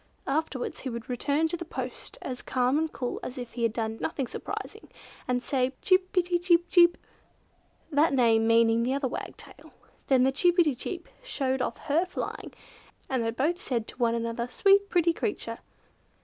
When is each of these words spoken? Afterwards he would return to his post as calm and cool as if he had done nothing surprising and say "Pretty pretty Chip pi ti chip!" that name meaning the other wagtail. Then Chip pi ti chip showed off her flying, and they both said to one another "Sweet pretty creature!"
Afterwards 0.25 0.79
he 0.79 0.89
would 0.89 1.07
return 1.11 1.47
to 1.49 1.55
his 1.57 1.67
post 1.67 2.17
as 2.23 2.41
calm 2.41 2.79
and 2.79 2.91
cool 2.91 3.19
as 3.21 3.37
if 3.37 3.53
he 3.53 3.61
had 3.61 3.71
done 3.71 3.99
nothing 4.01 4.25
surprising 4.25 4.89
and 5.27 5.43
say 5.43 5.69
"Pretty 5.83 5.99
pretty 6.07 6.39
Chip 6.39 6.63
pi 6.63 6.69
ti 6.69 6.71
chip!" 6.87 6.97
that 7.91 8.11
name 8.11 8.47
meaning 8.47 8.81
the 8.81 8.95
other 8.95 9.07
wagtail. 9.07 9.71
Then 10.07 10.25
Chip 10.33 10.57
pi 10.57 10.63
ti 10.63 10.73
chip 10.73 11.07
showed 11.21 11.61
off 11.61 11.77
her 11.85 12.07
flying, 12.07 12.51
and 13.11 13.23
they 13.23 13.29
both 13.29 13.61
said 13.61 13.85
to 13.89 13.97
one 13.97 14.15
another 14.15 14.47
"Sweet 14.47 14.89
pretty 14.89 15.13
creature!" 15.13 15.59